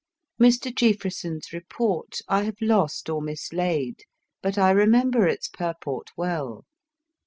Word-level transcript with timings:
Mr. 0.41 0.73
Jeaffreson 0.73 1.37
s 1.43 1.53
report 1.53 2.21
I 2.27 2.41
have 2.45 2.59
lost 2.59 3.07
or 3.07 3.21
mislaid, 3.21 4.03
but 4.41 4.57
I 4.57 4.71
remember 4.71 5.27
its 5.27 5.47
purport 5.47 6.09
well. 6.17 6.65